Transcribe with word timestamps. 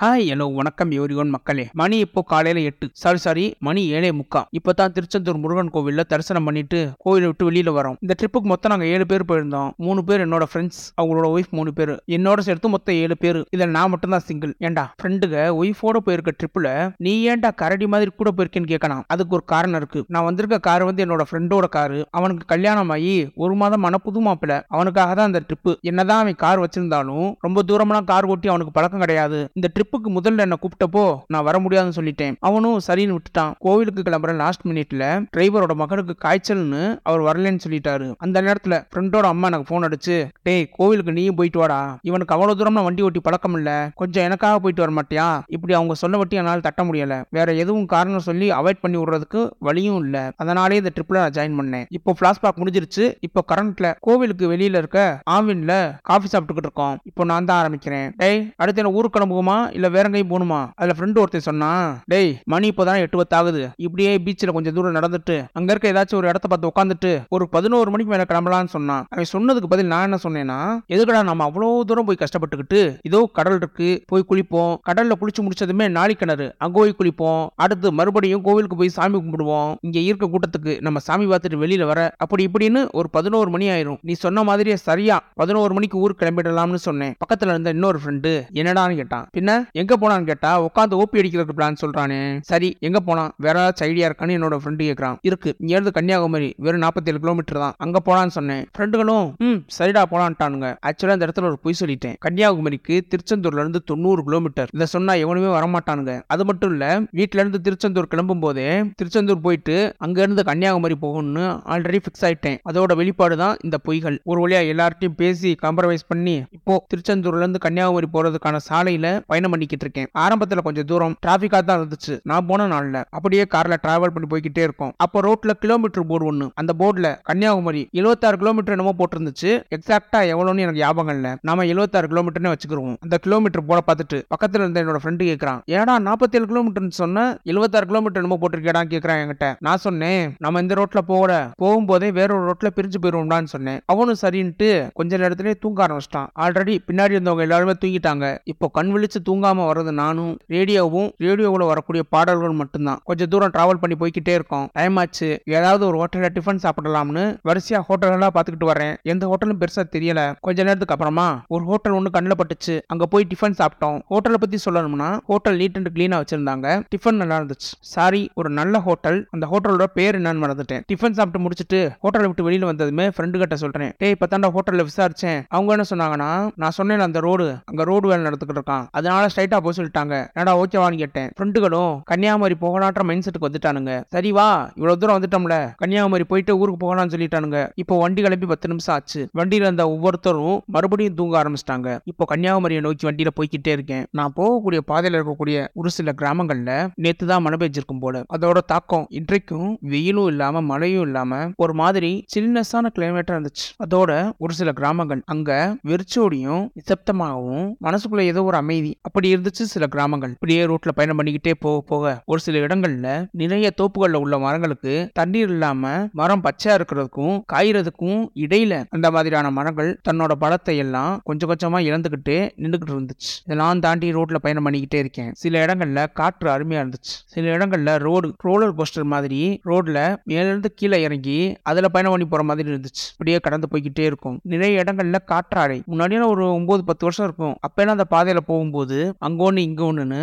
Hi 0.00 0.26
hello 0.30 0.44
வணக்கம் 0.54 0.90
everyone 0.90 1.30
மக்களே. 1.34 1.62
மணி 1.72 1.96
இப்போ 1.98 2.20
காலையில 2.22 2.60
எட்டு. 2.68 2.86
சாரி 2.92 3.16
சாரி 3.16 3.54
மணி 3.58 3.86
ஏழே 3.86 4.10
முக்கா 4.10 4.40
இப்பதான் 4.56 4.92
திருச்செந்தூர் 4.96 5.40
முருகன் 5.44 5.70
கோவில்ல 5.74 6.02
தரிசனம் 6.06 6.44
பண்ணிட்டு 6.44 6.78
கோவிலை 7.04 7.24
விட்டு 7.24 7.50
வெளியில 7.50 7.70
வரோம். 7.78 7.96
இந்த 8.00 8.14
ட்ரிப்புக்கு 8.18 8.48
மொத்தம் 8.50 8.72
நாங்க 8.72 8.86
ஏழு 8.86 9.06
பேர் 9.06 9.24
போயிருந்தோம். 9.30 9.70
மூணு 9.76 10.04
பேர் 10.04 10.22
என்னோட 10.26 10.44
ஃப்ரெண்ட்ஸ் 10.50 10.78
அவங்களோட 11.00 11.26
ஒய்ஃப் 11.36 11.50
மூணு 11.50 11.72
பேர். 11.72 11.92
என்னோட 12.16 12.38
சேர்த்து 12.38 12.68
மொத்தம் 12.68 12.94
ஏழு 12.94 13.16
பேர். 13.16 13.40
இதுல 13.56 13.66
நான் 13.66 13.90
மட்டும் 13.94 14.10
தான் 14.10 14.24
சிங்கிள் 14.28 14.52
ஏன்டா 14.60 14.84
ஃப்ரெண்டுக 15.02 15.34
ஒய்ஃபோட 15.62 16.02
போயிருக்க 16.08 16.34
ட்ரிப்ல 16.42 16.92
நீ 16.96 17.14
ஏன்டா 17.30 17.50
கரடி 17.54 17.86
மாதிரி 17.86 18.12
கூட 18.16 18.32
போயிருக்கேன்னு 18.36 18.72
கேட்கலாம். 18.74 19.02
அதுக்கு 19.06 19.36
ஒரு 19.40 19.44
காரணம் 19.54 19.80
இருக்கு. 19.82 20.04
நான் 20.08 20.28
வந்திருக்க 20.28 20.60
கார் 20.68 20.86
வந்து 20.90 21.04
என்னோட 21.06 21.26
ஃப்ரெண்டோட 21.30 21.68
காரு. 21.78 22.00
அவனுக்கு 22.10 22.46
கல்யாணம் 22.54 22.94
ஆகி 22.98 23.16
ஒரு 23.34 23.56
மாதம் 23.64 23.84
மன 23.88 24.02
புது 24.06 24.24
மாப்பிள்ள 24.28 24.60
அவனுக்காக 24.68 25.10
தான் 25.14 25.30
அந்த 25.32 25.42
ட்ரிப்பு 25.48 25.74
என்னதான் 25.80 26.22
அவன் 26.26 26.40
கார் 26.46 26.64
வச்சிருந்தாலும் 26.66 27.28
ரொம்ப 27.48 27.66
தூரமெல்லாம் 27.72 28.10
கார் 28.14 28.30
ஓட்டி 28.32 28.54
அவனுக்கு 28.54 28.78
பழக்கம் 28.78 29.04
கிடையாது. 29.06 29.40
இந்த 29.54 29.68
ட்ரிப் 29.74 29.86
ட்ரிப்புக்கு 29.88 30.10
முதல்ல 30.16 30.38
என்ன 30.38 30.56
கூப்பிட்டப்போ 30.62 31.16
நான் 31.26 31.44
வர 31.44 31.58
முடியாதுன்னு 31.58 31.96
சொல்லிட்டேன். 31.98 32.34
அவனும் 32.40 32.80
சரின்னு 32.86 33.16
விட்டுட்டான். 33.16 33.52
கோவிலுக்கு 33.58 34.02
கிளம்புற 34.02 34.34
லாஸ்ட் 34.34 34.66
மினிட்ல 34.66 35.26
டிரைவரோட 35.36 35.74
மகனுக்கு 35.74 36.14
காய்ச்சல்னு 36.24 36.98
அவர் 37.02 37.22
வரலன்னு 37.28 37.58
சொல்லிட்டாரு. 37.66 38.14
அந்த 38.18 38.42
நேரத்துல 38.42 38.74
ஃப்ரெண்டோட 38.92 39.26
அம்மா 39.32 39.46
எனக்கு 39.46 39.68
ஃபோன் 39.68 39.86
அடிச்சு 39.88 40.28
டேய் 40.42 40.68
கோவிலுக்கு 40.78 41.12
நீயும் 41.12 41.34
போயிட்டு 41.34 41.58
வாடா. 41.58 41.98
இவனுக்கு 42.02 42.34
அவ்வளவு 42.34 42.58
தூரம் 42.58 42.82
வண்டி 42.88 43.02
ஓட்டி 43.02 43.20
பழக்கம் 43.20 43.54
இல்ல. 43.54 43.90
கொஞ்சம் 43.94 44.24
எனக்காக 44.24 44.58
போயிட்டு 44.58 44.84
வர 44.84 44.92
மாட்டியா? 44.98 45.42
இப்படி 45.46 45.74
அவங்க 45.74 45.94
சொல்ல 45.94 46.16
வட்டி 46.16 46.36
என்னால் 46.36 46.60
தட்ட 46.60 46.84
முடியல. 46.84 47.22
வேற 47.30 47.52
எதுவும் 47.52 47.86
காரணம் 47.86 48.26
சொல்லி 48.28 48.50
அவாய்ட் 48.50 48.80
பண்ணி 48.80 48.96
விடுறதுக்கு 48.96 49.50
வழியும் 49.58 50.02
இல்ல. 50.04 50.32
அதனாலே 50.36 50.76
இந்த 50.76 50.90
ட்ரிப்ல 50.96 51.22
நான் 51.22 51.36
ஜாயின் 51.38 51.58
பண்ணேன். 51.60 51.86
இப்போ 51.90 52.16
பிளாஸ்பாக் 52.20 52.60
முடிஞ்சிருச்சு. 52.60 53.14
இப்போ 53.20 53.44
கரண்ட்ல 53.54 53.94
கோவிலுக்கு 54.00 54.52
வெளியில 54.52 54.82
இருக்க 54.82 55.22
ஆவின்ல 55.30 55.98
காஃபி 56.02 56.28
சாப்பிட்டுக்கிட்டு 56.32 56.66
இருக்கோம். 56.68 56.98
இப்போ 57.04 57.24
நான் 57.24 57.44
தான் 57.44 57.62
ஆரம்பிக்கிறேன். 57.62 58.10
டேய் 58.16 58.52
அடுத்து 58.56 58.82
என்ன 58.82 58.94
ஊருக்கு 58.94 59.16
கிளம்புவோமா? 59.18 59.58
இல்ல 59.78 59.88
வேற 59.88 60.04
எங்கேயும் 60.08 60.30
போகணுமா? 60.30 60.60
அதுல 60.74 60.94
ஃப்ரெண்டு 60.98 61.20
ஒருத்தன் 61.22 61.44
சொன்னான் 61.48 61.82
டேய் 62.12 62.30
மணி 62.44 62.68
இப்போதான் 62.68 63.00
எட்டு 63.02 63.16
பத்து 63.16 63.36
ஆகுது 63.36 63.62
இப்படியே 63.76 64.12
பீச்சில் 64.18 64.52
கொஞ்சம் 64.56 64.74
தூரம் 64.74 64.96
நடந்துட்டு 64.98 65.36
அங்க 65.52 65.68
இருக்க 65.72 65.92
ஏதாச்சும் 65.92 66.18
ஒரு 66.20 66.28
இடத்த 66.28 66.46
பார்த்து 66.48 66.70
உட்காந்துட்டு 66.70 67.10
ஒரு 67.28 67.44
பதினோரு 67.48 67.90
மணிக்கு 67.90 68.12
மேல 68.12 68.24
கிளம்பலாம்னு 68.30 68.72
சொன்னான். 68.76 69.04
அவன் 69.08 69.30
சொன்னதுக்கு 69.32 69.70
பதில் 69.74 69.90
நான் 69.92 70.06
என்ன 70.08 70.18
சொன்னேன்னா 70.22 70.58
எதுக்கடா 70.94 71.20
நம்ம 71.22 71.46
அவ்வளோ 71.48 71.68
தூரம் 71.90 72.04
போய் 72.04 72.20
கஷ்டப்பட்டுக்கிட்டு 72.22 72.80
இதோ 73.02 73.20
கடல் 73.32 73.56
இருக்கு 73.56 74.02
போய் 74.06 74.24
குளிப்போம். 74.30 74.72
கடல்ல 74.88 75.16
குளிச்சு 75.20 75.44
முடிச்சதுமே 75.46 75.88
நாளி 75.90 76.14
கிணறு 76.14 76.54
அங்க 76.58 76.78
போய் 76.78 76.94
குளிப்போம். 77.00 77.46
அடுத்து 77.54 77.92
மறுபடியும் 77.92 78.42
கோவிலுக்கு 78.42 78.76
போய் 78.76 78.88
சாமி 78.88 79.18
கும்பிடுவோம். 79.18 79.70
இங்க 79.80 79.98
இருக்க 79.98 80.30
கூட்டத்துக்கு 80.34 80.74
நம்ம 80.80 80.98
சாமி 80.98 81.26
பார்த்துட்டு 81.26 81.62
வெளியில 81.64 81.86
வர 81.92 82.00
அப்படி 82.16 82.48
இப்படின்னு 82.48 82.82
ஒரு 82.90 83.10
பதினோரு 83.10 83.50
மணி 83.50 83.68
ஆயிரும். 83.68 83.98
நீ 84.02 84.12
சொன்ன 84.12 84.42
மாதிரியே 84.42 84.76
சரியா 84.76 85.18
பதினோரு 85.34 85.74
மணிக்கு 85.74 85.98
ஊருக்கு 85.98 86.24
கிளம்பிடலாம்னு 86.24 86.82
சொன்னேன். 86.88 87.14
பக்கத்துல 87.24 87.54
இருந்த 87.54 87.70
இன்னொரு 87.70 87.98
ஃப்ரெண்டு 88.04 88.32
என்னடான்னு 88.60 88.94
கேட்டான். 88.94 89.26
பின்ன 89.36 89.66
எங்க 89.82 89.96
போனான்னு 90.02 90.28
கேட்டா 90.30 90.50
உட்காந்து 90.66 90.98
ஓபி 91.02 91.20
அடிக்கிறது 91.20 91.56
பிளான் 91.58 91.80
சொல்றானே. 91.82 92.20
சரி 92.50 92.76
எங்க 92.80 93.00
போனான்? 93.00 93.30
வேற 93.46 93.56
ஏதாச்சும் 93.62 93.86
ஐடியா 93.88 94.08
இருக்கான்னு 94.08 94.36
என்னோட 94.38 94.56
ஃப்ரெண்டு 94.62 94.82
கேட்கறான் 94.88 95.16
இருக்கு 95.28 95.50
இங்க 95.60 95.72
இருந்து 95.76 95.92
கன்னியாகுமரி 95.98 96.54
வெறும் 96.66 96.84
நாற்பத்தேழு 96.84 97.20
கிலோமீட்டர் 97.24 97.62
தான். 97.64 97.74
அங்க 97.84 97.98
போலான்னு 98.06 98.34
சொன்னேன். 98.38 98.62
ஃப்ரெண்டுகளும் 98.76 99.26
ம் 99.46 99.58
சரிடா 99.78 100.02
போலான்ட்டானுங்க. 100.12 100.68
ஆக்சுவலா 100.88 101.16
இந்த 101.16 101.26
இடத்துல 101.26 101.48
ஒரு 101.50 101.58
பொய் 101.64 101.78
சொல்லிட்டேன். 101.80 102.16
கன்னியாகுமரிக்கு 102.26 102.94
திருச்செந்தூர்ல 103.12 103.62
இருந்து 103.64 103.82
தொண்ணூறு 103.90 104.22
கிலோமீட்டர் 104.28 104.70
இதை 104.76 104.86
சொன்னா 104.94 105.14
எவனுமே 105.24 105.50
வரமாட்டானுங்க. 105.56 106.14
அது 106.26 106.44
மட்டும் 106.44 106.72
இல்ல 106.74 106.86
வீட்டுல 107.18 107.42
இருந்து 107.42 107.60
திருச்செந்தூர் 107.60 108.10
கிளம்பும் 108.14 108.42
போதே 108.44 108.68
திருச்செந்தூர் 109.00 109.44
போயிட்டு 109.46 109.94
அங்க 109.98 110.22
இருந்து 110.22 110.44
கன்னியாகுமரி 110.50 110.96
போகணும்னு 111.04 111.46
ஆல்ரெடி 111.74 112.00
ஃபிக்ஸ் 112.04 112.24
ஆயிட்டேன். 112.28 112.58
அதோட 112.70 112.94
வெளிப்பாடு 113.00 113.36
தான் 113.36 113.56
இந்த 113.66 113.76
பொய்கள். 113.88 114.18
ஒரு 114.30 114.38
வழியா 114.44 114.60
எல்லார்ட்டையும் 114.72 115.18
பேசி 115.22 115.50
காம்ப்ரமைஸ் 115.64 116.04
பண்ணி 116.08 116.36
இப்போ 116.50 116.74
திருச்செந்தூர்ல 116.92 117.44
இருந்து 117.44 117.64
கன்னியாகுமரி 117.66 118.08
போறதுக்கான 118.12 118.56
சாலையில 118.68 119.06
பயணம் 119.26 119.52
பண்ணிக்கிட்டு 119.58 119.86
இருக்கேன் 119.86 120.08
ஆரம்பத்துல 120.24 120.62
கொஞ்சம் 120.66 120.88
தூரம் 120.90 121.14
டிராபிக்கா 121.26 121.58
தான் 121.68 121.78
இருந்துச்சு. 121.80 122.14
நான் 122.30 122.46
போன 122.48 122.66
நாள்ல 122.72 122.98
அப்படியே 123.16 123.44
கார்ல 123.54 123.76
டிராவல் 123.84 124.12
பண்ணி 124.14 124.28
போய்கிட்டே 124.32 124.62
இருக்கோம். 124.68 124.92
அப்போ 125.04 125.18
ரோட்ல 125.26 125.52
கிலோமீட்டர் 125.62 126.06
போர்டு 126.10 126.26
ஒண்ணு. 126.30 126.46
அந்த 126.60 126.72
போர்டுல 126.80 127.08
கன்னியாகுமரி 127.28 127.82
76 128.00 128.38
கிலோமீட்டர் 128.42 128.74
என்னமோ 128.76 128.94
போட்டிருந்துச்சு. 129.00 129.50
எக்ஸாக்டா 129.76 130.20
எவ்வளோன்னு 130.32 130.64
எனக்கு 130.66 130.82
ஞாபகம் 130.82 131.14
இல்ல. 131.16 131.28
நாம 131.48 131.64
76 131.72 132.10
கிலோமீட்டர்னே 132.12 132.52
வச்சுக்கிறோம் 132.54 132.94
அந்த 133.06 133.16
கிலோமீட்டர் 133.24 133.64
போட 133.70 133.80
பார்த்துட்டு 133.88 134.18
பக்கத்துல 134.34 134.62
இருந்த 134.64 134.82
என்னோட 134.84 135.00
ஃப்ரெண்டு 135.02 135.28
கேட்கறான் 135.30 135.60
ஏடா 135.78 135.94
47 136.08 136.48
கிலோமீட்டர்னு 136.52 136.96
சொன்ன? 137.02 137.24
76 137.52 137.88
கிலோமீட்டர் 137.90 138.22
என்னமோ 138.22 138.38
போட்டிருக்கேடான்னு 138.42 138.92
கேட்கறான் 138.94 139.20
என்கிட்ட. 139.22 139.48
நான் 139.66 139.82
சொன்னேன் 139.86 140.22
நம்ம 140.44 140.62
இந்த 140.64 140.74
ரோட்ல 140.80 141.02
போகல. 141.12 141.32
போகும்போதே 141.62 142.10
வேற 142.18 142.28
ஒரு 142.36 142.46
ரோட்ல 142.50 142.70
பிரிஞ்சு 142.78 143.00
போயிருவோம்டான்னு 143.02 143.52
சொன்னேன். 143.54 143.80
அவனும் 143.92 144.20
சரின்ட்டு 144.22 144.70
கொஞ்ச 145.00 145.20
நேரத்திலே 145.24 145.54
தூங்க 145.64 145.78
ஆரம்பிச்சிட்டான். 145.86 146.28
ஆல்ரெடி 146.44 146.76
பின்னாடி 146.88 147.16
இருந்தவங்க 147.16 147.46
எல்லாருமே 147.48 147.74
தூங்கிட்டாங்க. 147.84 148.26
இப்போ 148.52 148.66
கண் 148.76 148.92
விழிச்சு 148.94 149.18
தூங்காம 149.48 149.66
வர்றது 149.68 149.90
நானும் 149.90 150.32
ரேடியோவும் 150.48 151.08
ரேடியோவில் 151.16 151.66
வரக்கூடிய 151.70 152.02
பாடல்கள் 152.14 152.54
மட்டும்தான். 152.60 153.00
கொஞ்சம் 153.04 153.28
தூரம் 153.28 153.50
டிராவல் 153.50 153.80
பண்ணி 153.82 153.96
போய்கிட்டே 154.00 154.32
இருக்கோம். 154.38 154.68
டைம் 154.72 154.96
ஆச்சு. 154.96 155.40
ஏதாவது 155.44 155.86
ஒரு 155.86 155.96
ஹோட்டலில் 156.00 156.34
டிஃபன் 156.36 156.62
சாப்பிடலாம்னு 156.64 157.24
வரிசையா 157.48 157.80
ஹோட்டலெல்லாம் 157.88 158.34
பார்த்துக்கிட்டு 158.36 158.68
வரேன் 158.72 158.94
எந்த 159.02 159.24
ஹோட்டலும் 159.30 159.60
பெருசா 159.62 159.82
தெரியல. 159.96 160.34
கொஞ்ச 160.40 160.62
நேரத்துக்கு 160.62 160.94
அப்புறமா 160.94 161.44
ஒரு 161.48 161.64
ஹோட்டல் 161.64 161.92
ஒன்று 161.92 162.10
கண்ணில் 162.10 162.38
பட்டுச்சு. 162.40 162.80
அங்க 162.86 163.06
போய் 163.06 163.26
டிஃபன் 163.32 163.58
சாப்பிட்டோம். 163.60 163.98
ஹோட்டலை 164.10 164.38
பத்தி 164.42 164.58
சொல்லணும்னா 164.66 165.18
ஹோட்டல் 165.26 165.58
நீட் 165.58 165.78
அண்ட் 165.80 165.92
கிளீனா 165.96 166.18
வச்சிருந்தாங்க. 166.22 166.66
டிஃபன் 166.94 167.20
நல்லா 167.22 167.38
இருந்துச்சு. 167.38 167.70
சாரி 167.94 168.30
ஒரு 168.34 168.50
நல்ல 168.50 168.80
ஹோட்டல் 168.80 169.26
அந்த 169.30 169.46
ஹோட்டலோட 169.52 169.84
பேர் 169.94 170.20
என்னன்னு 170.20 170.44
மறந்துட்டேன். 170.44 170.82
டிஃபன் 170.92 171.16
சாப்பிட்டு 171.20 171.46
முடிச்சுட்டு 171.46 171.80
ஹோட்டலை 172.04 172.26
விட்டு 172.26 172.50
வெளியில 172.50 172.64
வந்ததுமே 172.64 173.08
ஃப்ரெண்டு 173.08 173.38
கிட்ட 173.38 173.56
சொல்றேன். 173.56 173.92
டேய் 173.98 174.16
இப்பதாண்டா 174.18 174.50
ஹோட்டலில் 174.56 174.86
விசாரிச்சேன். 174.90 175.40
அவங்க 175.48 175.76
என்ன 175.76 175.86
சொன்னாங்கன்னா 175.92 176.30
நான் 176.54 176.76
சொன்னேன் 176.78 177.06
அந்த 177.08 177.20
ரோடு 177.20 177.46
அங்க 177.64 177.82
ரோடு 177.90 178.08
வேலை 178.08 178.24
நடந்துக்கிட்டு 178.24 178.56
இருக்கான். 178.58 178.86
அதனால 178.90 179.27
ஸ்ட்ரைட்டா 179.32 179.58
போக 179.64 179.72
சொல்லிட்டாங்க. 179.78 180.14
என்னடா 180.34 180.52
ஓகேவான்னு 180.62 181.00
கேட்டேன். 181.02 181.28
ஃப்ரெண்டுகளும் 181.36 181.94
கன்னியாகுமரி 182.10 182.56
போகலான்ற 182.64 183.02
மைண்ட் 183.08 183.24
செட்டுக்கு 183.26 183.48
வந்துட்டானுங்க. 183.48 183.92
சரி 184.14 184.32
வா 184.38 184.48
இவ்வளவு 184.74 185.00
தூரம் 185.02 185.18
வந்துட்டோம்ல. 185.18 185.56
கன்னியாகுமரி 185.82 186.24
போயிட்டு 186.24 186.58
ஊருக்கு 186.58 186.80
போகலாம்னு 186.84 187.14
சொல்லிட்டானுங்க. 187.14 187.60
இப்போ 187.82 187.98
வண்டி 187.98 188.22
கிளம்பி 188.22 188.46
பத்து 188.46 188.68
நிமிஷம் 188.68 188.94
ஆச்சு. 188.94 189.20
வண்டியில 189.38 189.68
இருந்த 189.68 189.86
ஒவ்வொருத்தரும் 189.94 190.58
மறுபடியும் 190.76 191.14
தூங்க 191.14 191.36
ஆரம்பிச்சிட்டாங்க. 191.42 191.98
இப்போ 192.04 192.24
கன்னியாகுமரியை 192.32 192.80
நோக்கி 192.80 193.06
வண்டியில 193.08 193.32
போய்கிட்டே 193.38 193.72
இருக்கேன். 193.78 194.04
நான் 194.18 194.34
போகக்கூடிய 194.36 194.80
பாதையில 194.90 195.18
இருக்கக்கூடிய 195.18 195.66
ஒரு 195.80 195.90
சில 195.90 196.14
கிராமங்கள்ல 196.20 196.72
நேத்து 197.04 197.26
தான் 197.26 197.42
மழை 197.42 197.58
பெய்ஞ்சிருக்கும் 197.62 198.02
போல. 198.04 198.22
அதோட 198.36 198.58
தாக்கம் 198.72 199.06
இன்றைக்கும் 199.18 199.78
வெயிலும் 199.94 200.26
இல்லாம 200.26 200.60
மழையும் 200.70 201.02
இல்லாம 201.02 201.40
ஒரு 201.56 201.74
மாதிரி 201.74 202.12
சில்னஸான 202.34 202.86
கிளைமேட்டா 202.98 203.34
இருந்துச்சு. 203.36 203.66
அதோட 203.84 204.10
ஒரு 204.38 204.52
சில 204.52 204.72
கிராமங்கள் 204.72 205.22
அங்க 205.34 205.50
வெறிச்சோடியும் 205.90 206.64
நிசப்தமாகவும் 206.78 207.66
மனசுக்குள்ள 207.86 208.22
ஏதோ 208.32 208.42
ஒரு 208.44 208.56
அமைதி 208.56 208.90
அப்படி 209.18 209.36
இருந்துச்சு 209.36 209.64
சில 209.70 209.86
கிராமங்கள். 209.86 210.30
இப்படியே 210.30 210.66
ரூட்ல 210.66 210.90
பயணம் 210.94 211.18
பண்ணிக்கிட்டே 211.18 211.52
போக 211.60 211.80
போக 211.86 212.22
ஒரு 212.24 212.40
சில 212.40 212.58
இடங்கள்ல 212.58 213.28
நிறைய 213.32 213.70
தோப்புகள்ல 213.80 214.14
உள்ள 214.14 214.38
மரங்களுக்கு 214.38 215.10
தண்ணீர் 215.12 215.48
இல்லாம 215.48 216.08
மரம் 216.12 216.42
பச்சையா 216.44 216.74
இருக்கிறதுக்கும் 216.78 217.40
காய்றதுக்கும் 217.52 218.20
இடையில 218.34 218.84
அந்த 218.90 219.10
மாதிரியான 219.10 219.50
மரங்கள் 219.50 220.00
தன்னோட 220.08 220.34
பலத்தை 220.40 220.76
எல்லாம் 220.76 221.20
கொஞ்சம் 221.24 221.50
கொஞ்சமா 221.50 221.78
இழந்துகிட்டு 221.88 222.36
நின்றுகிட்டு 222.58 222.94
இருந்துச்சு. 222.94 223.32
இதெல்லாம் 223.44 223.80
தாண்டி 223.80 224.14
ரோட்ல 224.14 224.34
பயணம் 224.34 224.66
பண்ணிக்கிட்டே 224.66 225.00
இருக்கேன். 225.04 225.32
சில 225.32 225.64
இடங்கள்ல 225.66 226.06
காற்று 226.12 226.50
அருமையா 226.50 226.82
இருந்துச்சு. 226.84 227.14
சில 227.26 227.56
இடங்கள்ல 227.56 227.98
ரோடு 227.98 228.34
ரோலர் 228.38 228.74
கோஸ்டர் 228.74 229.10
மாதிரி 229.14 229.60
ரோட்ல 229.64 230.16
மேலிருந்து 230.24 230.74
கீழே 230.74 231.02
இறங்கி 231.02 231.56
அதுல 231.62 231.88
பயணம் 231.88 232.12
பண்ணி 232.12 232.28
போற 232.28 232.42
மாதிரி 232.42 232.70
இருந்துச்சு. 232.70 233.04
இப்படியே 233.12 233.38
கடந்து 233.38 233.68
போய்கிட்டே 233.72 234.06
இருக்கும். 234.12 234.40
நிறைய 234.42 234.84
இடங்கள்ல 234.84 235.20
காற்றாடை 235.34 235.84
முன்னாடியே 235.84 236.20
ஒரு 236.20 236.54
ஒன்பது 236.54 236.84
பத்து 236.84 237.04
வருஷம் 237.04 237.26
இருக்கும். 237.26 237.56
அப்பெல்லாம் 237.66 237.96
அந்த 237.98 238.06
பாதையில 238.10 238.36
போகும்போது 238.46 239.07
அங்க 239.18 239.52
ஒண்ணு 239.52 239.56
இங்க 239.56 239.82
ஒண்ணுன்னு 239.92 240.20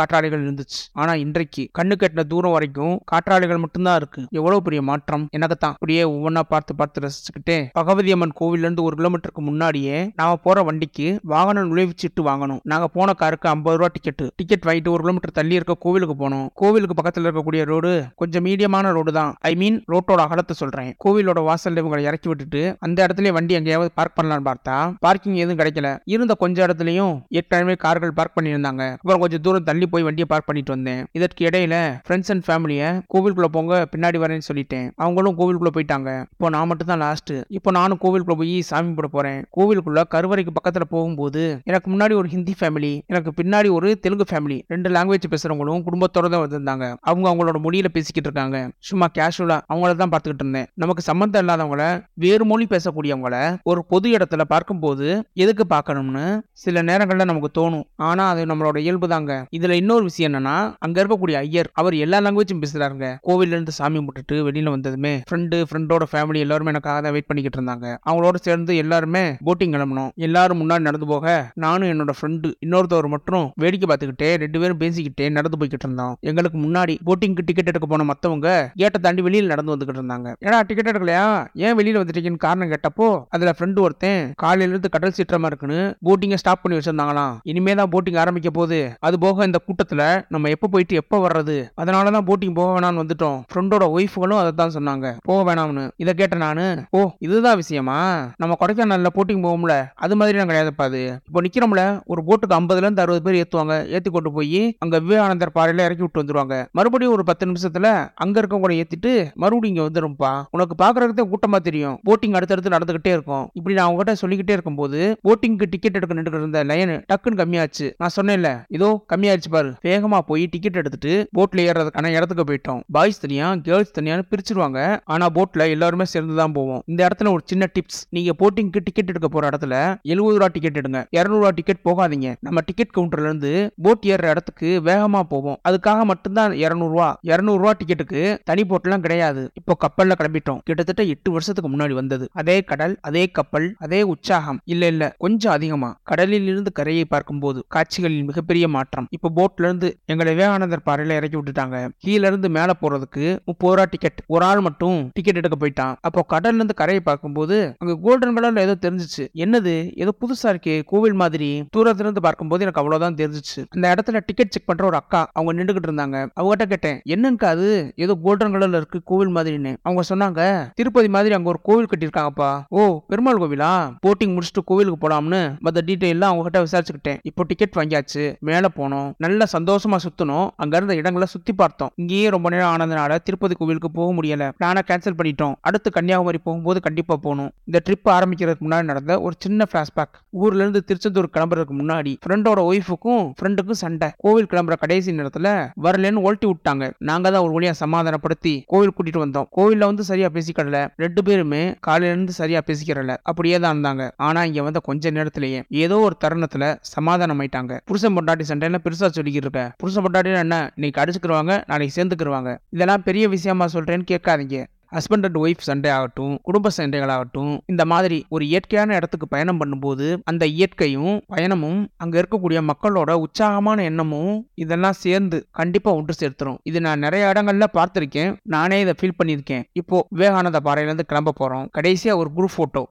காற்றாலைகள் 0.00 0.42
இருந்துச்சு. 0.46 0.78
ஆனா 0.92 1.14
இன்றைக்கு 1.14 1.62
கண்ணு 1.78 1.94
கட்டின 2.00 2.22
தூரம் 2.26 2.52
வரைக்கும் 2.52 3.00
காற்றாலைகள் 3.12 3.58
மட்டும்தான் 3.58 3.96
இருக்கு. 3.96 4.26
எவ்வளவு 4.30 4.62
பெரிய 4.62 4.82
மாற்றம். 4.82 5.26
எனக்குத்தான் 5.30 5.72
அப்படியே 5.72 6.02
ஒவ்வொன்னா 6.02 6.40
பார்த்து 6.48 6.74
பார்த்து 6.74 7.00
ரசிச்சுக்கிட்டே 7.00 7.58
பகவதி 7.72 8.12
அம்மன் 8.12 8.36
கோவில்ல 8.40 8.66
இருந்து 8.66 8.82
ஒரு 8.82 8.96
கிலோமீட்டருக்கு 8.98 9.42
முன்னாடியே 9.48 10.10
நாம 10.14 10.36
போற 10.36 10.62
வண்டிக்கு 10.62 11.18
வாகன 11.22 11.64
நுழைவுச்சீட்டு 11.64 12.22
வாங்கணும். 12.24 12.60
நாங்க 12.62 12.88
போன 12.88 13.12
காருக்கு 13.12 13.48
ஐம்பது 13.48 13.76
ரூபா 13.76 13.90
டிக்கெட் 13.92 14.22
டிக்கெட் 14.36 14.66
வாங்கிட்டு 14.66 14.94
ஒரு 14.94 15.02
கிலோமீட்டர் 15.04 15.36
தள்ளி 15.38 15.54
இருக்க 15.54 15.76
கோவிலுக்கு 15.80 16.16
போனோம். 16.22 16.46
கோவிலுக்கு 16.54 16.96
பக்கத்துல 17.00 17.28
இருக்கக்கூடிய 17.28 17.64
ரோடு 17.64 18.04
கொஞ்சம் 18.14 18.44
மீடியமான 18.44 18.92
ரோடு 18.92 19.12
தான். 19.12 19.34
ஐ 19.40 19.54
மீன் 19.54 19.78
ரோட்டோட 19.92 20.20
அகலத்தை 20.26 20.56
சொல்றேன். 20.62 20.94
கோவிலோட 21.04 21.40
வாசல்ல 21.48 21.82
இவங்களை 21.82 22.02
இறக்கி 22.10 22.28
விட்டுட்டு 22.28 22.76
அந்த 22.78 23.06
இடத்துல 23.06 23.32
வண்டி 23.32 23.54
எங்கேயாவது 23.54 23.90
பார்க் 23.94 24.16
பண்ணலாம்னு 24.18 24.48
பார்த்தா 24.50 24.76
பார்க்கிங் 24.98 25.34
எதுவும் 25.34 25.60
கிடைக்கல. 25.60 25.88
இருந்த 26.04 26.34
கொஞ்ச 26.34 26.66
இடத்துலயும் 26.66 27.14
ஏற்கனவே 27.28 27.74
கார்கள் 27.84 28.09
பார்க் 28.18 28.36
பண்ணியிருந்தாங்க. 28.36 28.84
அப்புறம் 29.00 29.22
கொஞ்சம் 29.24 29.42
தூரம் 29.46 29.66
தள்ளி 29.68 29.86
போய் 29.92 30.06
வண்டியை 30.08 30.26
பார்க் 30.32 30.48
பண்ணிட்டு 30.48 30.74
வந்தேன். 30.76 31.00
இதற்கு 31.18 31.44
இடையில 31.48 31.76
ஃப்ரெண்ட்ஸ் 32.06 32.30
அண்ட் 32.34 32.44
ஃபேமிலியை 32.48 32.88
கோவிலுக்குள்ள 33.14 33.48
போங்க 33.56 33.80
பின்னாடி 33.92 34.20
வரேன்னு 34.22 34.48
சொல்லிட்டேன். 34.48 34.86
அவங்களும் 35.04 35.36
கோவிலுக்குள்ள 35.40 35.72
போயிட்டாங்க. 35.76 36.10
இப்போ 36.34 36.50
நான் 36.56 36.68
மட்டும் 36.70 36.90
தான் 36.92 37.02
லாஸ்ட் 37.06 37.34
இப்போ 37.58 37.70
நானும் 37.78 38.00
கோவிலுக்குள்ள 38.04 38.36
போய் 38.42 38.54
சாமி 38.70 38.92
போட 38.98 39.10
போறேன். 39.16 39.40
கோவிலுக்குள்ள 39.58 40.02
கருவறைக்கு 40.14 40.54
பக்கத்துல 40.58 40.86
போகும்போது 40.94 41.44
எனக்கு 41.70 41.88
முன்னாடி 41.94 42.14
ஒரு 42.20 42.28
ஹிந்தி 42.34 42.56
ஃபேமிலி 42.60 42.92
எனக்கு 43.12 43.32
பின்னாடி 43.40 43.68
ஒரு 43.78 43.88
தெலுங்கு 44.04 44.28
ஃபேமிலி 44.32 44.58
ரெண்டு 44.74 44.88
லாங்குவேஜ் 44.96 45.30
பேசுறவங்களும் 45.34 45.84
குடும்பத்தோட 45.88 46.26
தான் 46.34 46.44
வந்திருந்தாங்க. 46.44 46.86
அவங்க 47.08 47.26
அவங்களோட 47.30 47.58
மொழியில 47.66 47.88
பேசிக்கிட்டு 47.96 48.28
இருக்காங்க. 48.30 48.58
சும்மா 48.88 49.08
கேஷுவலா 49.18 49.58
அவங்கள 49.70 49.90
தான் 50.02 50.12
பார்த்துக்கிட்டு 50.12 50.44
இருந்தேன். 50.44 50.68
நமக்கு 50.82 51.02
சம்மந்தம் 51.08 51.42
இல்லாதவங்கள 51.44 51.84
வேறு 52.24 52.44
மொழி 52.50 52.66
பேசக்கூடியவங்கள 52.74 53.36
ஒரு 53.70 53.80
பொது 53.92 54.08
இடத்துல 54.16 54.42
பார்க்கும்போது 54.54 55.06
எதுக்கு 55.42 55.64
பார்க்கணும்னு 55.74 56.24
சில 56.62 56.82
நேரங்கள்ல 56.90 57.24
நமக்கு 57.30 57.50
தோணும். 57.58 57.84
ஆனா 58.08 58.24
அது 58.32 58.42
நம்மளோட 58.50 58.76
இயல்பு 58.84 59.06
தாங்க. 59.14 59.32
இதுல 59.56 59.76
இன்னொரு 59.82 60.04
விஷயம் 60.08 60.28
என்னன்னா 60.30 60.56
அங்க 60.86 60.96
இருக்கக்கூடிய 61.02 61.36
ஐயர் 61.44 61.68
அவர் 61.80 61.94
எல்லா 62.04 62.18
லாங்குவேஜும் 62.26 62.62
பேசுறாருங்க. 62.62 63.08
கோவில்ல 63.28 63.56
இருந்து 63.56 63.72
சாமி 63.78 63.98
கும்பிட்டுட்டு 64.00 64.36
வெளியில 64.48 64.74
வந்ததுமே 64.76 65.14
ஃப்ரெண்டு 65.28 65.56
ஃப்ரெண்டோட 65.70 66.04
ஃபேமிலி 66.12 66.40
எல்லாருமே 66.46 66.72
எனக்காக 66.74 66.98
தான் 67.06 67.14
வெயிட் 67.16 67.28
பண்ணிக்கிட்டு 67.30 67.58
இருந்தாங்க. 67.60 67.86
அவங்களோட 68.08 68.36
சேர்ந்து 68.46 68.72
எல்லாருமே 68.82 69.24
போட்டிங் 69.48 69.74
கிளம்பணும் 69.76 70.10
எல்லாரும் 70.28 70.60
முன்னாடி 70.62 70.84
நடந்து 70.88 71.08
போக 71.12 71.34
நானும் 71.64 71.90
என்னோட 71.92 72.14
ஃப்ரெண்டு 72.18 72.50
இன்னொருத்தவர் 72.66 73.08
மட்டும் 73.14 73.46
வேடிக்கை 73.64 73.88
பார்த்துக்கிட்டே 73.90 74.30
ரெண்டு 74.44 74.60
பேரும் 74.62 74.80
பேசிக்கிட்டே 74.82 75.28
நடந்து 75.38 75.58
போய்கிட்டு 75.60 75.86
இருந்தோம். 75.88 76.14
எங்களுக்கு 76.30 76.58
முன்னாடி 76.66 76.96
போட்டிங்க்கு 77.08 77.46
டிக்கெட் 77.48 77.70
எடுக்க 77.72 77.86
போன 77.92 78.06
மத்தவங்க 78.10 78.48
கேட்டை 78.80 79.00
தாண்டி 79.06 79.22
வெளியில 79.28 79.52
நடந்து 79.54 79.72
வந்துகிட்டு 79.74 80.00
இருந்தாங்க. 80.02 80.28
ஏன்னா 80.46 80.58
டிக்கெட் 80.68 80.90
எடுக்கலையா? 80.92 81.26
ஏன் 81.66 81.76
வெளியில 81.78 82.00
வந்துட்டீங்கன்னு 82.02 82.44
காரணம் 82.46 82.72
கேட்டப்போ 82.72 83.08
அதுல 83.36 83.54
ஃப்ரெண்டு 83.58 83.80
ஒருத்தன் 83.86 84.22
காலையில 84.44 84.72
இருந்து 84.74 84.94
கடல் 84.96 85.16
சீற்றமா 85.18 85.50
இருக்குன்னு 85.52 85.80
போட்டிங்கை 86.08 86.38
ஸ்டாப் 86.42 86.62
பண்ணி 86.62 86.78
வச்சிருந்தாங்களாம். 86.78 87.34
இனிமே 87.52 87.74
தான் 87.80 87.89
போட்டிங் 87.94 88.20
ஆரம்பிக்க 88.22 88.50
போகுது. 88.58 88.80
அது 89.06 89.18
போக 89.24 89.46
இந்த 89.50 89.60
கூட்டத்துல 89.66 90.02
நம்ம 90.34 90.50
எப்போ 90.56 90.68
போயிட்டு 90.74 91.00
எப்போ 91.02 91.18
வர்றது? 91.26 91.56
அதனால 91.82 92.10
தான் 92.16 92.26
போட்டிங் 92.30 92.56
போக 92.58 92.68
வேணாம்னு 92.76 93.02
வந்துட்டோம். 93.02 93.38
ஃப்ரெண்டோட 93.50 93.84
ஒய்ஃப்களும் 93.96 94.40
அதை 94.42 94.52
தான் 94.62 94.74
சொன்னாங்க. 94.76 95.06
போக 95.28 95.38
வேணாம்னு. 95.48 95.84
இதை 96.04 96.14
கேட்ட 96.20 96.36
நான் 96.44 96.62
ஓ 96.96 97.00
இதுதான் 97.26 97.58
விஷயமா? 97.62 97.98
நம்ம 98.42 98.56
கொடைக்கானல்ல 98.60 99.10
போட்டிங் 99.18 99.44
போகும்ல 99.46 99.74
அது 100.04 100.14
மாதிரி 100.20 100.38
நான் 100.40 100.50
கிடையாதுப்பா 100.50 100.86
அது. 100.90 101.02
இப்போ 101.28 101.40
நிக்கிறோம்ல 101.46 101.84
ஒரு 102.12 102.20
போட்டுக்கு 102.28 102.56
ஐம்பதுல 102.58 102.86
இருந்து 102.86 103.04
அறுபது 103.04 103.22
பேர் 103.26 103.38
ஏத்துவாங்க. 103.42 103.76
ஏற்றி 103.96 104.10
கொண்டு 104.16 104.32
போய் 104.36 104.62
அங்க 104.84 104.96
விவேகானந்தர் 105.04 105.56
பாறையில 105.58 105.86
இறக்கி 105.88 106.04
விட்டு 106.04 106.22
வந்துருவாங்க. 106.22 106.56
மறுபடியும் 106.78 107.14
ஒரு 107.16 107.24
பத்து 107.30 107.48
நிமிஷத்துல 107.50 107.88
அங்க 108.24 108.36
இருக்கவங்க 108.40 108.78
ஏத்திட்டு 108.82 109.12
மறுபடியும் 109.42 109.72
இங்க 109.72 109.84
வந்துடும்ப்பா 109.88 110.32
உனக்கு 110.56 110.74
பாக்குறதுக்கு 110.82 111.24
கூட்டமா 111.32 111.58
தெரியும். 111.68 111.96
போட்டிங் 112.08 112.36
அடுத்தடுத்து 112.38 112.74
நடந்துகிட்டே 112.76 113.12
இருக்கும். 113.16 113.44
இப்படி 113.58 113.76
நான் 113.78 113.90
உங்ககிட்ட 113.90 114.14
சொல்லிக்கிட்டே 114.22 114.56
இருக்கும்போது 114.56 115.00
போட்டிங்க்கு 115.26 115.70
டிக்கெட் 115.72 115.98
எடுக்க 115.98 116.18
நின்று 116.18 116.40
இருந்த 116.40 116.60
லைன் 116.70 116.94
டக்குன்னு 117.10 117.40
கம்மியாச்சு. 117.40 117.79
நான் 118.02 118.14
சொன்னேன்ல 118.16 118.50
இதோ 118.68 118.88
கம்மியாயிருச்சு 119.12 119.50
பாரு. 119.50 119.70
வேகமா 119.88 120.18
போய் 120.30 120.44
டிக்கெட் 120.46 120.80
எடுத்துட்டு 120.82 121.12
போட்ல 121.38 121.64
ஏறதுக்கான 121.68 122.12
இடத்துக்கு 122.16 122.44
போயிட்டோம். 122.50 122.80
பாய்ஸ் 122.92 123.20
தனியா 123.20 123.48
கேர்ள்ஸ் 123.68 123.94
தனியான்னு 123.98 124.26
பிரிச்சிருவாங்க. 124.32 124.78
ஆனா 125.04 125.26
போட்ல 125.36 125.68
எல்லாருமே 125.76 126.04
சேர்ந்து 126.04 126.36
தான் 126.36 126.54
போவோம். 126.58 126.82
இந்த 126.86 127.00
இடத்துல 127.06 127.32
ஒரு 127.36 127.42
சின்ன 127.44 127.68
டிப்ஸ் 127.74 128.00
நீங்க 128.10 128.32
போட்டிங்க்கு 128.40 128.80
டிக்கெட் 128.84 129.12
எடுக்க 129.12 129.28
போற 129.28 129.48
இடத்துல 129.48 129.74
எழுபது 130.02 130.36
ரூபா 130.38 130.48
டிக்கெட் 130.52 130.78
எடுங்க. 130.80 131.00
இருநூறு 131.18 131.40
ரூபா 131.42 131.52
டிக்கெட் 131.58 131.84
போகாதீங்க. 131.84 132.28
நம்ம 132.40 132.58
டிக்கெட் 132.66 132.94
கவுண்டர்ல 132.96 133.28
இருந்து 133.30 133.52
போட் 133.82 134.04
ஏறுற 134.12 134.28
இடத்துக்கு 134.34 134.68
வேகமா 134.84 135.22
போவோம். 135.32 135.58
அதுக்காக 135.68 136.02
மட்டும்தான் 136.12 136.52
இருநூறு 136.64 136.92
ரூபா. 136.94 137.08
இருநூறு 137.32 137.60
ரூபா 137.62 137.72
டிக்கெட்டுக்கு 137.80 138.22
தனி 138.44 138.62
போட்லாம் 138.62 139.04
கிடையாது. 139.06 139.42
இப்போ 139.54 139.76
கப்பல்ல 139.84 140.14
கிளம்பிட்டோம். 140.20 140.60
கிட்டத்தட்ட 140.64 141.02
எட்டு 141.14 141.30
வருஷத்துக்கு 141.30 141.70
முன்னாடி 141.70 141.92
வந்தது. 141.92 142.28
அதே 142.32 142.56
கடல் 142.70 142.96
அதே 143.00 143.24
கப்பல் 143.38 143.68
அதே 143.78 144.02
உற்சாகம். 144.12 144.60
இல்ல 144.64 144.86
இல்ல 144.86 145.04
கொஞ்சம் 145.18 145.52
அதிகமா. 145.52 145.90
கடலில் 146.02 146.46
இருந்து 146.46 146.72
கரையை 146.72 147.04
பார்க்கும்போது 147.04 147.64
காட்சிகளில் 147.74 148.28
மிகப்பெரிய 148.30 148.68
மாற்றம். 148.76 149.06
இப்போ 149.16 149.28
போட்ல 149.38 149.68
இருந்து 149.68 149.88
எங்களை 150.12 150.34
விவேகானந்தர் 150.34 150.86
பாறையில 150.88 151.18
இறக்கி 151.20 151.36
விட்டுட்டாங்க. 151.38 151.76
கீழ 152.04 152.22
இருந்து 152.30 152.48
மேல 152.58 152.70
போறதுக்கு 152.82 153.24
முப்பது 153.44 153.74
ரூபா 153.74 153.84
டிக்கெட் 153.90 154.20
ஒரு 154.26 154.44
ஆள் 154.44 154.60
மட்டும் 154.60 154.98
டிக்கெட் 155.12 155.40
எடுக்க 155.40 155.56
போயிட்டான். 155.62 155.94
அப்போ 156.00 156.26
கடல்ல 156.34 156.60
இருந்து 156.60 156.74
கரையை 156.74 157.02
பார்க்கும்போது 157.10 157.56
அங்க 157.78 157.94
கோல்டன் 158.04 158.36
கலர்ல 158.36 158.64
ஏதோ 158.66 158.76
தெரிஞ்சுச்சு. 158.86 159.24
என்னது? 159.44 159.74
ஏதோ 160.02 160.14
புதுசா 160.22 160.48
இருக்கு 160.54 160.74
கோவில் 160.86 161.18
மாதிரி. 161.22 161.50
தூரத்திலிருந்து 161.76 162.24
பார்க்கும்போது 162.26 162.64
எனக்கு 162.66 162.80
அவ்வளவுதான் 162.82 163.18
தெரிஞ்சுச்சு. 163.20 163.60
அந்த 163.68 163.84
இடத்துல 163.94 164.20
டிக்கெட் 164.26 164.54
செக் 164.54 164.66
பண்ற 164.66 164.84
ஒரு 164.86 164.96
அக்கா 164.96 165.20
அவங்க 165.32 165.52
நின்றுகிட்டு 165.58 165.88
இருந்தாங்க. 165.90 166.16
அவங்ககிட்ட 166.38 166.66
கேட்டேன் 166.72 166.98
என்னன்னு 167.14 167.48
அது? 167.52 167.68
ஏதோ 168.04 168.12
கோல்டன் 168.24 168.54
கலர்ல 168.54 168.80
இருக்கு 168.82 169.00
கோவில் 169.04 169.34
மாதிரின்னு. 169.36 169.72
அவங்க 169.82 170.02
சொன்னாங்க 170.08 170.40
திருப்பதி 170.74 171.08
மாதிரி 171.08 171.34
அங்க 171.34 171.48
ஒரு 171.48 171.60
கோவில் 171.62 171.90
கட்டியிருக்காங்கப்பா. 171.92 172.50
ஓ 172.68 172.80
பெருமாள் 173.06 173.40
கோவிலா? 173.42 173.72
போட்டிங் 174.06 174.34
முடிச்சுட்டு 174.34 174.62
கோவிலுக்கு 174.64 175.00
போலாம்னு 175.04 175.40
மற்ற 175.66 175.80
டீட்டெயில் 175.86 176.28
அவங்க 176.28 176.44
கிட்ட 176.48 176.60
விசாரிச்சுக்கிட்டேன். 176.64 177.18
இப்போ 177.30 177.44
டிக்கெட் 177.50 177.76
வாங்கியாச்சு. 177.80 178.24
மேல 178.48 178.66
போனோம். 178.78 179.08
நல்ல 179.24 179.46
சந்தோஷமா 179.56 179.98
சுத்தணும் 180.06 180.48
அங்க 180.62 180.74
இருந்த 180.76 180.94
இடங்களை 181.00 181.26
சுத்தி 181.34 181.52
பார்த்தோம். 181.62 181.92
இங்கேயே 182.02 182.28
ரொம்ப 182.34 182.48
நேரம் 182.54 182.72
ஆனதுனால 182.74 183.18
திருப்பதி 183.26 183.54
கோவிலுக்கு 183.58 183.90
போக 183.98 184.10
முடியல. 184.18 184.44
பிளானை 184.60 184.82
கேன்சல் 184.90 185.18
பண்ணிட்டோம். 185.20 185.54
அடுத்து 185.68 185.90
கன்னியாகுமரி 185.90 186.38
போகும்போது 186.38 186.80
கண்டிப்பா 186.80 187.16
போகணும். 187.16 187.50
இந்த 187.64 187.78
ட்ரிப் 187.86 188.08
ஆரம்பிக்கிறதுக்கு 188.16 188.64
முன்னாடி 188.66 188.88
நடந்த 188.90 189.20
ஒரு 189.26 189.34
சின்ன 189.38 189.66
பிளாஷ்பேக் 189.72 190.16
ஊர்ல 190.42 190.62
இருந்து 190.62 190.80
திருச்செந்தூர் 190.88 191.28
கிளம்புறதுக்கு 191.36 191.74
முன்னாடி 191.80 192.12
ஃப்ரெண்டோட 192.24 192.60
ஒய்ஃபுக்கும் 192.70 193.24
ஃப்ரெண்டுக்கும் 193.40 193.80
சண்டை. 193.82 194.08
கோவில் 194.24 194.50
கிளம்புற 194.50 194.76
கடைசி 194.82 195.10
நேரத்துல 195.18 195.48
வரலன்னு 195.82 196.22
ஓல்ட்டி 196.26 196.48
விட்டாங்க. 196.50 196.84
நாங்க 197.10 197.30
தான் 197.30 197.42
ஒரு 197.46 197.52
வழியா 197.56 197.74
சமாதானப்படுத்தி 197.82 198.54
கோவில் 198.66 198.94
கூட்டிட்டு 198.96 199.22
வந்தோம். 199.24 199.48
கோவில்ல 199.56 199.88
வந்து 199.90 200.04
சரியா 200.10 200.28
பேசிக்கல 200.34 200.80
ரெண்டு 200.96 201.20
பேருமே 201.28 201.62
காலையில 201.80 202.12
இருந்து 202.12 202.32
சரியா 202.40 202.60
பேசிக்கிறல. 202.66 203.16
அப்படியே 203.22 203.58
தான் 203.58 203.74
இருந்தாங்க. 203.74 204.04
ஆனா 204.28 204.40
இங்க 204.50 204.62
வந்த 204.62 204.82
கொஞ்ச 204.88 205.10
நேரத்திலேயே 205.18 205.60
ஏதோ 205.84 205.98
ஒரு 206.06 206.16
தருணத்துல 206.24 206.64
சமாதானம் 206.94 207.39
ஆயிட்டாங்க 207.40 207.76
புருஷன் 207.84 208.16
பொண்டாட்டி 208.16 208.44
சண்டைன்னு 208.50 208.82
பெருசா 208.84 209.08
சொல்லிக்கிட்டு 209.18 209.46
இருக்க 209.46 209.72
புருஷன் 209.76 210.04
பொண்டாட்டினா 210.04 210.42
என்ன? 210.46 210.58
இன்னைக்கு 210.74 211.00
அடிச்சுக்கிருவாங்க 211.00 211.62
நாளைக்கு 211.66 211.96
சேர்ந்துக்கிருவாங்க. 212.02 212.52
இதெல்லாம் 212.70 213.02
பெரிய 213.02 213.28
விஷயமா 213.28 213.68
சொல்றேன்னு 213.72 214.06
கேட்காதீங்க. 214.10 214.58
ஹஸ்பண்ட் 214.96 215.26
அண்ட் 215.26 215.36
ஒய்ஃப் 215.36 215.66
சண்டை 215.66 215.90
ஆகட்டும் 215.90 216.38
குடும்ப 216.42 216.70
சண்டைகளாகட்டும் 216.76 217.58
இந்த 217.66 217.84
மாதிரி 217.84 218.16
ஒரு 218.28 218.44
இயற்கையான 218.46 218.94
இடத்துக்கு 218.94 219.28
பயணம் 219.28 219.60
பண்ணும்போது 219.60 220.06
அந்த 220.24 220.46
இயற்கையும் 220.46 221.12
பயணமும் 221.34 221.86
அங்க 221.96 222.14
இருக்கக்கூடிய 222.20 222.60
மக்களோட 222.70 223.10
உற்சாகமான 223.12 223.82
எண்ணமும் 223.82 224.48
இதெல்லாம் 224.54 224.98
சேர்ந்து 225.04 225.46
கண்டிப்பா 225.50 225.92
ஒன்று 225.92 226.14
சேர்த்துரும். 226.22 226.58
இது 226.62 226.80
நான் 226.80 226.98
நிறைய 226.98 227.32
இடங்கள்ல 227.34 227.66
பார்த்திருக்கேன். 227.72 228.32
நானே 228.42 228.80
இதை 228.80 228.94
ஃபீல் 229.00 229.18
பண்ணியிருக்கேன். 229.22 229.62
இப்போ 229.72 230.06
விவேகானந்த 230.08 230.60
பாறையிலேருந்து 230.64 231.08
கிளம்ப 231.12 231.34
போறோம். 231.40 231.68
கடைசியா 231.78 232.16
ஒரு 232.16 232.30
குரூப் 232.36 232.56
போட்டோ 232.56 232.82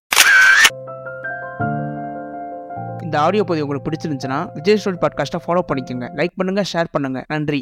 இந்த 3.09 3.19
ஆடியோ 3.19 3.44
பதிவு 3.44 3.65
உங்களுக்கு 3.65 3.88
பிடிச்சிருந்துச்சுன்னா 3.89 4.39
விஜய் 4.53 4.79
ஸ்டோரி 4.81 5.00
பாட்காஸ்ட்டை 5.03 5.39
ஃபாலோ 5.45 5.61
பண்ணிக்கோங்க. 5.69 6.07
லைக் 6.19 6.35
பண்ணுங்கள் 6.39 6.67
ஷேர் 6.73 6.89
பண்ணுங்கள் 6.97 7.25
நன்றி. 7.27 7.61